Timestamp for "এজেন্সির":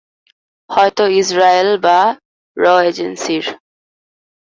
2.89-3.45